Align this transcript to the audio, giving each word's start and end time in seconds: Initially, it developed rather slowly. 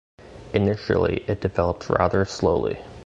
Initially, 0.55 1.17
it 1.27 1.41
developed 1.41 1.87
rather 1.87 2.25
slowly. 2.25 2.79